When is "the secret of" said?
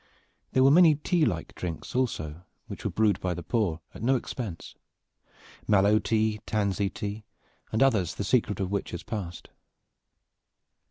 8.15-8.71